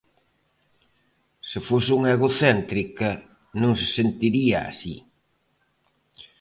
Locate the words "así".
4.71-4.95